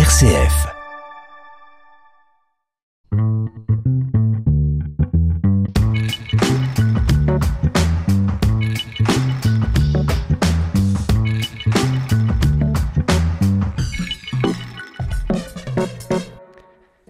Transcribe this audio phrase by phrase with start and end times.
[0.00, 0.66] RCF.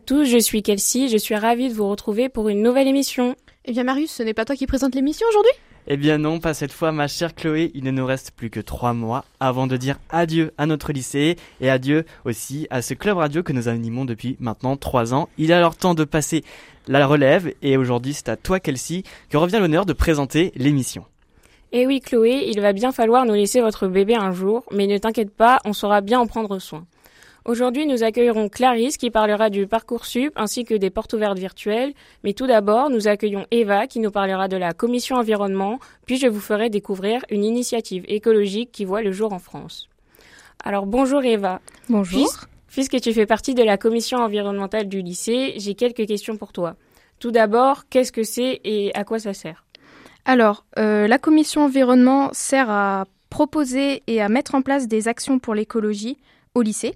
[0.05, 3.37] tous, je suis Kelsey, je suis ravie de vous retrouver pour une nouvelle émission.
[3.67, 5.53] Eh bien Marius, ce n'est pas toi qui présente l'émission aujourd'hui?
[5.87, 8.61] Eh bien non, pas cette fois ma chère Chloé, il ne nous reste plus que
[8.61, 13.17] trois mois avant de dire adieu à notre lycée et adieu aussi à ce club
[13.17, 15.29] radio que nous animons depuis maintenant trois ans.
[15.39, 16.45] Il est alors temps de passer
[16.87, 21.05] la relève et aujourd'hui c'est à toi Kelsey que revient l'honneur de présenter l'émission.
[21.73, 24.99] Eh oui Chloé, il va bien falloir nous laisser votre bébé un jour, mais ne
[24.99, 26.85] t'inquiète pas, on saura bien en prendre soin.
[27.47, 31.95] Aujourd'hui, nous accueillerons Clarisse qui parlera du Parcoursup ainsi que des portes ouvertes virtuelles.
[32.23, 36.27] Mais tout d'abord, nous accueillons Eva qui nous parlera de la commission environnement, puis je
[36.27, 39.89] vous ferai découvrir une initiative écologique qui voit le jour en France.
[40.63, 41.61] Alors bonjour Eva.
[41.89, 42.31] Bonjour.
[42.69, 46.77] puisque tu fais partie de la commission environnementale du lycée, j'ai quelques questions pour toi.
[47.19, 49.65] Tout d'abord, qu'est-ce que c'est et à quoi ça sert?
[50.25, 55.39] Alors, euh, la commission environnement sert à proposer et à mettre en place des actions
[55.39, 56.19] pour l'écologie
[56.55, 56.95] au lycée.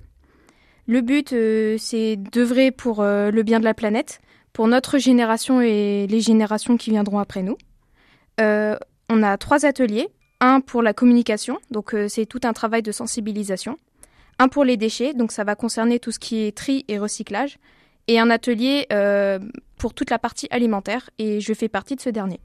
[0.87, 4.21] Le but, euh, c'est d'œuvrer pour euh, le bien de la planète,
[4.53, 7.57] pour notre génération et les générations qui viendront après nous.
[8.41, 8.77] Euh,
[9.09, 10.09] on a trois ateliers.
[10.41, 13.79] Un pour la communication, donc c'est tout un travail de sensibilisation.
[14.39, 17.57] Un pour les déchets, donc ça va concerner tout ce qui est tri et recyclage.
[18.09, 18.87] Et un atelier
[19.79, 22.41] pour toute la partie alimentaire, et je fais partie de ce dernier.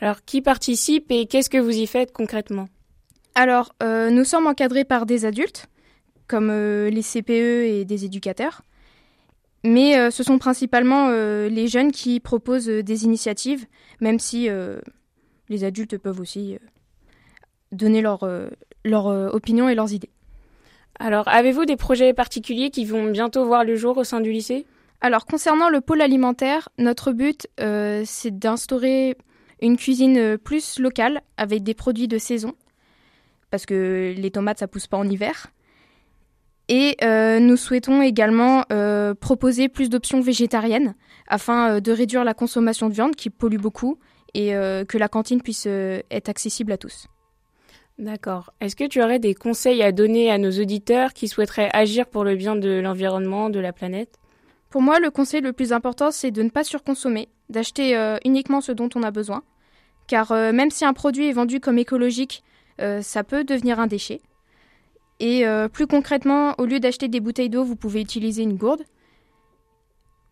[0.00, 2.68] Alors, qui participe et qu'est-ce que vous y faites concrètement?
[3.34, 5.66] Alors, nous sommes encadrés par des adultes
[6.30, 8.62] comme euh, les CPE et des éducateurs.
[9.64, 13.66] Mais euh, ce sont principalement euh, les jeunes qui proposent des initiatives,
[14.00, 14.48] même si
[15.48, 16.56] les adultes peuvent aussi
[17.72, 18.26] donner leur,
[18.84, 20.10] leur opinion et leurs idées.
[20.98, 24.66] Alors, avez-vous des projets particuliers qui vont bientôt voir le jour au sein du lycée?
[25.00, 29.16] Alors, concernant le pôle alimentaire, notre but, c'est d'instaurer
[29.60, 32.54] une cuisine plus locale avec des produits de saison,
[33.50, 35.50] parce que les tomates, ça pousse pas en hiver.
[36.72, 40.94] Et euh, nous souhaitons également euh, proposer plus d'options végétariennes
[41.26, 43.98] afin euh, de réduire la consommation de viande qui pollue beaucoup
[44.32, 47.08] et que la cantine puisse être accessible à tous.
[47.98, 48.52] D'accord.
[48.60, 52.22] Est-ce que tu aurais des conseils à donner à nos auditeurs qui souhaiteraient agir pour
[52.22, 54.20] le bien de l'environnement, de la planète?
[54.70, 58.70] Pour moi, le conseil le plus important, c'est de ne pas surconsommer, d'acheter uniquement ce
[58.70, 59.42] dont on a besoin.
[60.06, 62.44] Car même si un produit est vendu comme écologique,
[62.78, 64.20] ça peut devenir un déchet.
[65.20, 68.82] Et euh, plus concrètement, au lieu d'acheter des bouteilles d'eau, vous pouvez utiliser une gourde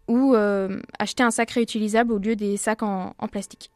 [0.08, 3.70] ou euh, acheter un sac réutilisable au lieu des sacs en, plastique.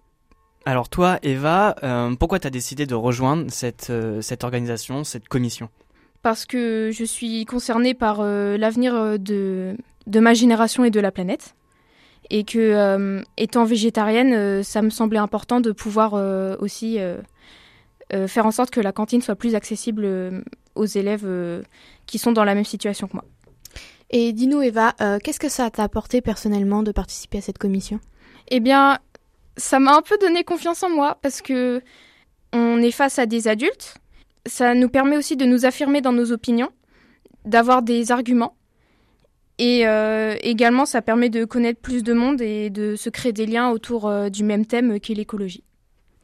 [0.65, 3.93] Alors toi, Eva, euh, pourquoi tu as décidé de rejoindre cette,
[4.23, 5.69] cette organisation, cette commission?
[6.23, 11.55] Parce que je suis concernée par l'avenir de, de ma génération et de la planète.
[12.31, 16.15] Et que, étant végétarienne, ça me semblait important de pouvoir
[16.61, 16.99] aussi
[18.11, 20.45] faire en sorte que la cantine soit plus accessible
[20.75, 21.63] aux élèves euh,
[22.07, 23.25] qui sont dans la même situation que moi.
[24.11, 28.01] Et dis-nous Eva, euh, qu'est-ce que ça t'a apporté personnellement de participer à cette commission?
[28.49, 28.99] Eh bien,
[29.57, 31.83] ça m'a un peu donné confiance en moi parce que
[32.53, 33.97] on est face à des adultes.
[34.47, 36.71] Ça nous permet aussi de nous affirmer dans nos opinions,
[37.45, 38.57] d'avoir des arguments.
[39.59, 43.47] Et euh, également, ça permet de connaître plus de monde et de se créer des
[43.47, 45.65] liens autour du même thème qu'est l'écologie.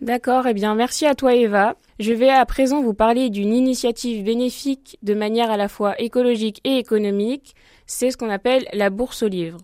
[0.00, 1.74] D'accord, eh bien merci à toi Eva.
[1.98, 6.60] Je vais à présent vous parler d'une initiative bénéfique de manière à la fois écologique
[6.62, 7.56] et économique.
[7.86, 9.58] C'est ce qu'on appelle la bourse aux livres.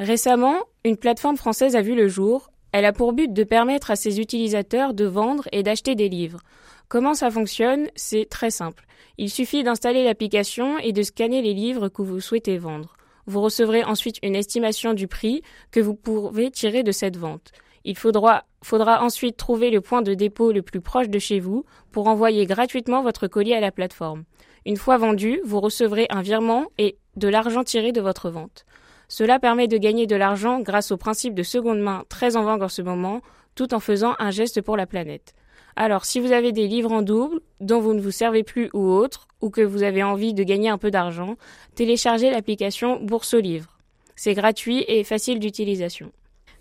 [0.00, 2.50] Récemment, une plateforme française a vu le jour.
[2.72, 6.40] Elle a pour but de permettre à ses utilisateurs de vendre et d'acheter des livres.
[6.88, 7.88] Comment ça fonctionne?
[7.94, 8.84] C'est très simple.
[9.16, 12.96] Il suffit d'installer l'application et de scanner les livres que vous souhaitez vendre.
[13.26, 17.52] Vous recevrez ensuite une estimation du prix que vous pouvez tirer de cette vente.
[17.84, 21.64] Il faudra, faudra ensuite trouver le point de dépôt le plus proche de chez vous
[21.92, 24.24] pour envoyer gratuitement votre colis à la plateforme.
[24.66, 28.64] Une fois vendu, vous recevrez un virement et de l'argent tiré de votre vente.
[29.08, 32.62] Cela permet de gagner de l'argent grâce au principe de seconde main très en vogue
[32.62, 33.22] en ce moment,
[33.54, 35.34] tout en faisant un geste pour la planète.
[35.76, 38.90] Alors, si vous avez des livres en double, dont vous ne vous servez plus ou
[38.90, 41.36] autre, ou que vous avez envie de gagner un peu d'argent,
[41.74, 43.78] téléchargez l'application Bourse aux livres.
[44.16, 46.10] C'est gratuit et facile d'utilisation.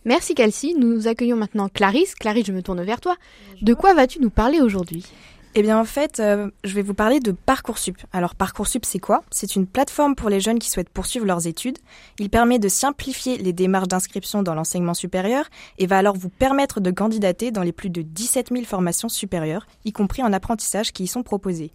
[0.07, 0.74] Merci Kelsey.
[0.74, 2.15] Nous accueillons maintenant Clarisse.
[2.15, 3.18] Clarisse, je me tourne vers toi.
[3.62, 5.06] De quoi vas-tu nous parler aujourd'hui?
[5.54, 7.98] Eh bien en fait, euh, je vais vous parler de Parcoursup.
[8.13, 9.21] Alors Parcoursup, c'est quoi?
[9.31, 11.80] C'est une plateforme pour les jeunes qui souhaitent poursuivre leurs études.
[12.19, 15.44] Il permet de simplifier les démarches d'inscription dans l'enseignement supérieur
[15.77, 19.68] et va alors vous permettre de candidater dans les plus de 17 000 formations supérieures,
[19.83, 21.74] y compris en apprentissage qui y sont proposées.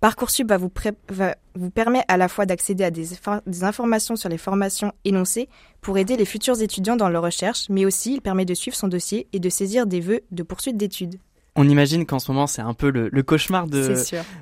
[0.00, 0.70] Parcoursup va vous,
[1.08, 3.08] va vous permet à la fois d'accéder à des,
[3.46, 5.48] des, informations sur les formations énoncées
[5.80, 8.86] pour aider les futurs étudiants dans leur recherche, mais aussi il permet de suivre son
[8.86, 11.16] dossier et de saisir des vœux de poursuite d'études.
[11.56, 13.96] On imagine qu'en ce moment c'est un peu le, cauchemar de,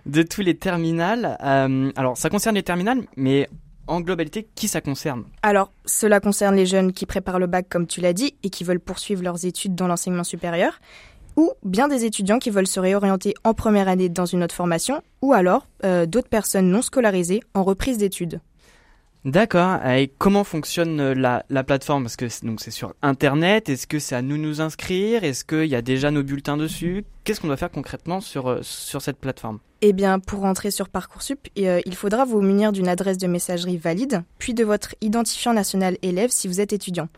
[0.05, 1.39] de tous les terminales.
[1.43, 3.49] Euh, alors ça concerne les terminales, mais
[3.89, 5.25] en globalité, qui ça concerne?
[5.43, 8.65] Alors, cela concerne les jeunes qui préparent le bac, comme tu l'as dit, et qui
[8.65, 10.81] veulent poursuivre leurs études dans l'enseignement supérieur,
[11.37, 15.03] ou bien des étudiants qui veulent se réorienter en première année dans une autre formation,
[15.23, 18.41] ou alors euh, d'autres personnes non scolarisées en reprise d'études.
[19.25, 19.85] D'accord.
[19.85, 22.05] Et comment fonctionne euh, la, la plateforme?
[22.05, 23.69] Parce que donc c'est sur Internet.
[23.69, 25.25] Est-ce que c'est à nous nous inscrire?
[25.25, 27.05] Est-ce qu'il y a déjà nos bulletins dessus?
[27.25, 29.59] Qu'est-ce qu'on doit faire concrètement sur, euh, sur cette plateforme?
[29.83, 34.23] Eh bien, pour entrer sur Parcoursup, il faudra vous munir d'une adresse de messagerie valide,
[34.39, 37.09] puis de votre identifiant national élève si vous êtes étudiant.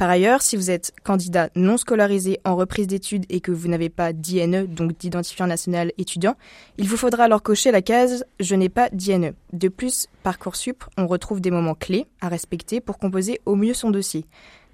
[0.00, 3.90] Par ailleurs, si vous êtes candidat non scolarisé en reprise d'études et que vous n'avez
[3.90, 6.36] pas d'INE, donc d'identifiant national étudiant,
[6.78, 9.34] il vous faudra alors cocher la case Je n'ai pas d'INE.
[9.52, 13.90] De plus, Parcoursup, on retrouve des moments clés à respecter pour composer au mieux son
[13.90, 14.24] dossier.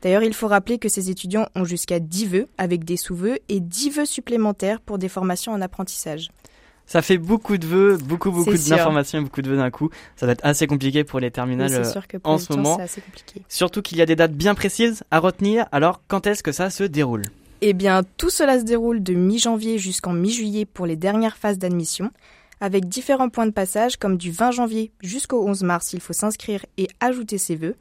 [0.00, 3.58] D'ailleurs, il faut rappeler que ces étudiants ont jusqu'à 10 vœux avec des sous-vœux et
[3.58, 6.31] 10 vœux supplémentaires pour des formations en apprentissage.
[6.86, 9.90] Ça fait beaucoup de vœux, beaucoup beaucoup d'informations, beaucoup de vœux d'un coup.
[10.14, 12.78] Ça va être assez compliqué pour les terminales euh, en ce moment.
[12.78, 13.42] Assez compliqué.
[13.48, 15.66] Surtout qu'il y a des dates bien précises à retenir.
[15.72, 17.22] Alors, quand est-ce que ça se déroule?
[17.60, 22.10] Eh bien, tout cela se déroule de mi-janvier jusqu'en mi-juillet pour les dernières phases d'admission,
[22.60, 26.64] avec différents points de passage comme du 20 janvier jusqu'au 11 mars, il faut s'inscrire
[26.78, 27.76] et ajouter ses vœux.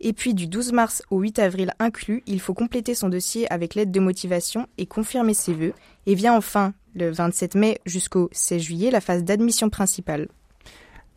[0.00, 3.74] Et puis du 12 mars au 8 avril inclus, il faut compléter son dossier avec
[3.74, 5.74] l'aide de motivation et confirmer ses vœux.
[6.06, 10.28] Et vient enfin le 27 mai jusqu'au 16 juillet la phase d'admission principale.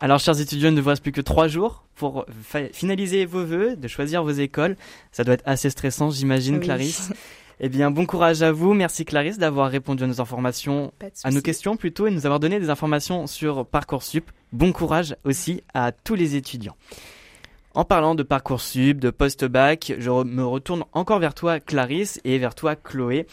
[0.00, 2.26] Alors, chers étudiants, il ne vous reste plus que trois jours pour
[2.72, 4.76] finaliser vos vœux, de choisir vos écoles.
[5.12, 7.10] Ça doit être assez stressant, j'imagine, Clarisse.
[7.60, 8.74] Eh bien, bon courage à vous.
[8.74, 10.92] Merci Clarisse d'avoir répondu à nos informations,
[11.22, 14.28] à nos questions plutôt, et nous avoir donné des informations sur Parcoursup.
[14.52, 16.76] Bon courage aussi à tous les étudiants.
[17.74, 22.54] En parlant de Parcoursup, de post-bac, je me retourne encore vers toi Clarisse et vers
[22.54, 23.26] toi Chloé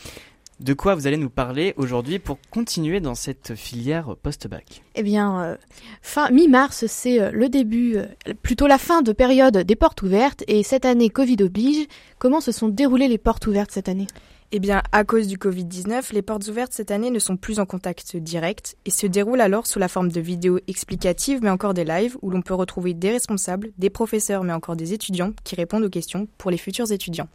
[0.61, 4.83] de quoi vous allez nous parler aujourd'hui pour continuer dans cette filière post-bac?
[4.95, 5.55] Eh bien, euh,
[6.01, 8.05] fin mi-mars, c'est euh, le début, euh,
[8.43, 10.43] plutôt la fin de période des portes ouvertes.
[10.47, 11.87] Et cette année, Covid oblige,
[12.19, 14.07] comment se sont déroulées les portes ouvertes cette année?
[14.53, 17.65] Eh bien, à cause du Covid-19, les portes ouvertes cette année ne sont plus en
[17.65, 21.85] contact direct et se déroulent alors sous la forme de vidéos explicatives mais encore des
[21.85, 25.85] lives où l'on peut retrouver des responsables, des professeurs mais encore des étudiants qui répondent
[25.85, 27.29] aux questions pour les futurs étudiants.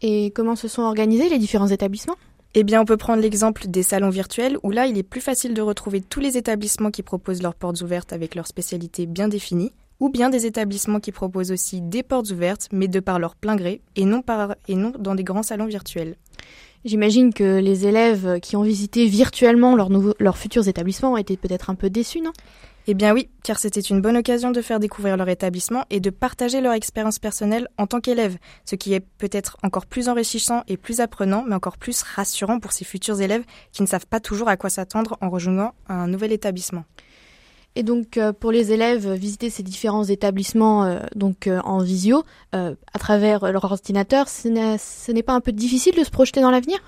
[0.00, 2.16] Et comment se sont organisés les différents établissements?
[2.54, 5.54] Eh bien, on peut prendre l'exemple des salons virtuels où là, il est plus facile
[5.54, 9.72] de retrouver tous les établissements qui proposent leurs portes ouvertes avec leurs spécialités bien définies,
[9.98, 13.56] ou bien des établissements qui proposent aussi des portes ouvertes, mais de par leur plein
[13.56, 16.16] gré, et non, par, et non dans des grands salons virtuels.
[16.84, 21.88] J'imagine que les élèves qui ont visité virtuellement leurs, futurs établissements étaient peut-être un peu
[21.88, 22.32] déçus, non?
[22.86, 26.10] Eh bien oui, car c'était une bonne occasion de faire découvrir leur établissement et de
[26.10, 28.36] partager leur expérience personnelle en tant qu'élève,
[28.66, 32.72] ce qui est peut-être encore plus enrichissant et plus apprenant, mais encore plus rassurant pour
[32.72, 36.32] ces futurs élèves qui ne savent pas toujours à quoi s'attendre en rejoignant un nouvel
[36.32, 36.84] établissement.
[37.76, 42.22] Et donc euh, pour les élèves, visiter ces différents établissements euh, donc euh, en visio
[42.52, 46.78] à travers leur ordinateur, ce n'est pas un peu difficile de se projeter dans l'avenir?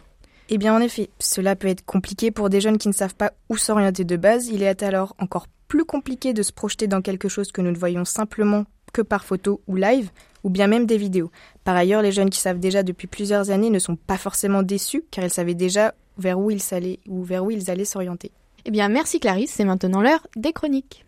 [0.48, 3.32] Eh bien en effet, cela peut être compliqué pour des jeunes qui ne savent pas
[3.48, 4.46] où s'orienter de base.
[4.46, 7.76] Il est alors encore plus compliqué de se projeter dans quelque chose que nous ne
[7.76, 10.10] voyons simplement que par photo ou live,
[10.44, 11.32] ou bien même des vidéos.
[11.64, 15.02] Par ailleurs, les jeunes qui savent déjà depuis plusieurs années ne sont pas forcément déçus,
[15.10, 18.30] car ils savaient déjà vers où ils allaient, ou vers où ils allaient s'orienter.
[18.68, 21.04] Eh bien, merci Clarisse, c'est maintenant l'heure des chroniques.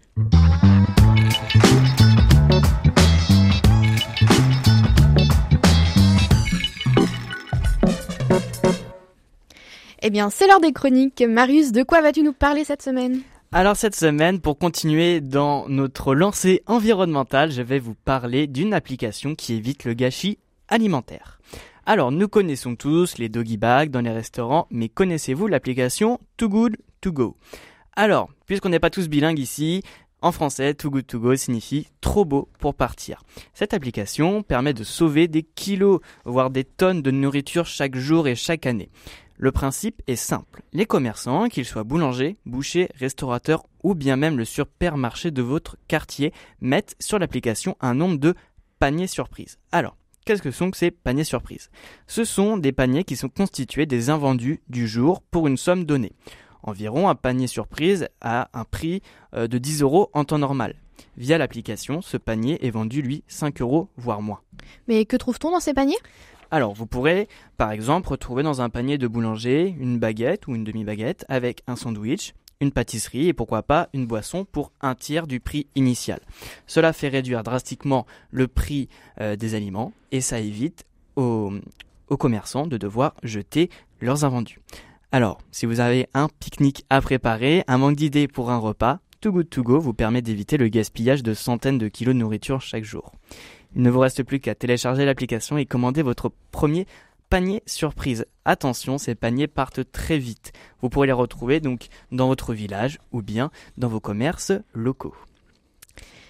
[10.00, 11.21] Eh bien, c'est l'heure des chroniques.
[11.29, 13.23] Marius, de quoi vas-tu nous parler cette semaine?
[13.50, 19.35] Alors cette semaine, pour continuer dans notre lancée environnementale, je vais vous parler d'une application
[19.35, 20.38] qui évite le gâchis
[20.69, 21.41] alimentaire.
[21.87, 26.77] Alors nous connaissons tous les doggy bags dans les restaurants, mais connaissez-vous l'application Too Good?
[27.00, 27.37] To Go
[27.97, 29.83] Alors, puisqu'on n'est pas tous bilingues ici,
[30.21, 33.23] en français, Too Good To Go signifie trop beau pour partir.
[33.55, 38.35] Cette application permet de sauver des kilos, voire des tonnes de nourriture chaque jour et
[38.35, 38.90] chaque année.
[39.37, 40.62] Le principe est simple.
[40.73, 46.33] Les commerçants, qu'ils soient boulangers, bouchers, restaurateurs ou bien même le supermarché de votre quartier,
[46.61, 48.35] mettent sur l'application un nombre de
[48.81, 49.59] paniers surprises.
[49.71, 51.71] Alors, qu'est-ce que sont ces paniers surprises?
[52.09, 56.12] Ce sont des paniers qui sont constitués des invendus du jour pour une somme donnée.
[56.62, 59.03] Environ un panier surprise à un prix
[59.35, 60.75] euh, de 10 euros en temps normal.
[61.17, 64.41] Via l'application, ce panier est vendu lui 5 euros voire moins.
[64.87, 65.99] Mais que trouve-t-on dans ces paniers?
[66.50, 70.65] Alors, vous pourrez, par exemple, retrouver dans un panier de boulanger une baguette ou une
[70.65, 75.41] demi-baguette avec un sandwich, une pâtisserie et pourquoi pas une boisson pour un tiers du
[75.41, 76.21] prix initial.
[76.67, 78.88] Cela fait réduire drastiquement le prix
[79.21, 80.85] euh, des aliments et ça évite
[81.17, 81.53] aux,
[82.09, 84.61] aux commerçants de devoir jeter leurs invendus.
[85.11, 89.33] Alors, si vous avez un pique-nique à préparer, un manque d'idées pour un repas, Too
[89.33, 92.85] Good To Go vous permet d'éviter le gaspillage de centaines de kilos de nourriture chaque
[92.85, 93.12] jour.
[93.75, 96.87] Il ne vous reste plus qu'à télécharger l'application et commander votre premier
[97.31, 98.27] panier surprise.
[98.45, 100.53] Attention, ces paniers partent très vite.
[100.83, 105.15] Vous pourrez les retrouver donc dans votre village ou bien dans vos commerces locaux.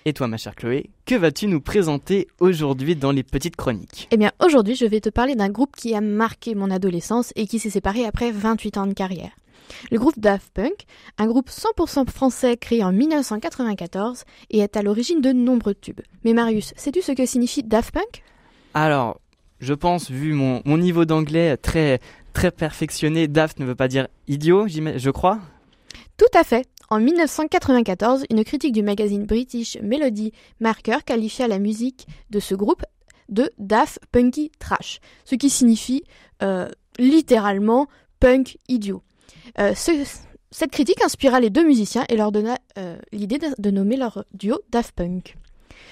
[0.09, 4.09] Et toi, ma chère Chloé, que vas-tu nous présenter aujourd'hui dans les petites chroniques?
[4.11, 7.47] Eh bien, aujourd'hui, je vais te parler d'un groupe qui a marqué mon adolescence et
[7.47, 9.33] qui s'est séparé après 28 ans de carrière.
[9.91, 10.87] Le groupe Daft Punk,
[11.19, 16.01] un groupe 100% français créé en 1994 et est à l'origine de nombreux tubes.
[16.25, 18.23] Mais Marius, sais-tu ce que signifie Daft Punk?
[18.73, 19.21] Alors,
[19.61, 22.01] je pense, vu mon, mon niveau d'anglais très,
[22.33, 25.39] très perfectionné, Daft ne veut pas dire idiot, je crois?
[26.17, 26.67] Tout à fait.
[26.91, 32.83] En 1994, une critique du magazine British Melody Marker qualifia la musique de ce groupe
[33.29, 36.03] de Daft Punky Trash, ce qui signifie
[36.43, 36.67] euh,
[36.99, 37.89] littéralement
[38.21, 39.03] punk idiot.
[39.59, 39.91] Euh, ce,
[40.51, 44.59] cette critique inspira les deux musiciens et leur donna euh, l'idée de, nommer leur duo
[44.71, 45.37] Daft Punk.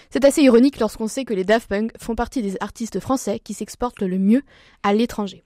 [0.08, 3.52] C'est assez ironique lorsqu'on sait que les Daft Punk font partie des artistes français qui
[3.52, 4.42] s'exportent le mieux
[4.82, 5.44] à l'étranger.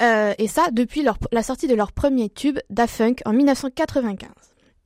[0.00, 4.30] Et ça depuis la sortie de leur premier tube Daft Punk en 1995.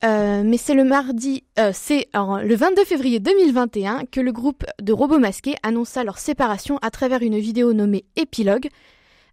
[0.03, 4.91] Euh, mais c'est le mardi, euh, c'est le 22 février 2021 que le groupe de
[4.91, 8.69] robots masqués annonça leur séparation à travers une vidéo nommée Épilogue,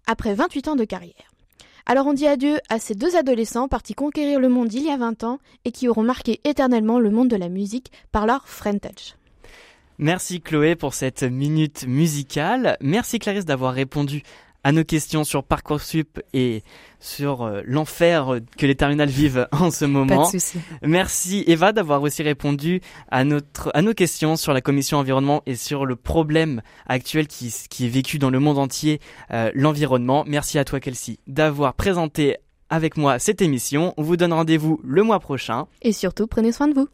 [0.07, 1.31] après 28 ans de carrière.
[1.87, 4.97] Alors on dit adieu à ces deux adolescents partis conquérir le monde il y a
[4.97, 9.17] 20 ans et qui auront marqué éternellement le monde de la musique par leur Frentage.
[9.99, 12.77] Merci Chloé pour cette minute musicale.
[12.81, 14.23] Merci Clarisse d'avoir répondu
[14.65, 16.63] à nos questions sur Parcoursup et
[16.99, 20.25] sur euh, l'enfer que les terminales vivent en ce moment.
[20.25, 20.59] Pas de souci.
[20.83, 25.57] Merci Eva d'avoir aussi répondu à notre à nos questions sur la commission environnement et
[25.57, 29.01] sur le problème actuel qui, qui est vécu dans le monde entier,
[29.33, 30.25] euh, l'environnement.
[30.27, 32.37] Merci à toi Kelsey d'avoir présenté
[32.69, 33.95] avec moi cette émission.
[33.97, 35.67] On vous donne rendez-vous le mois prochain.
[35.83, 36.89] Et surtout, prenez soin de vous.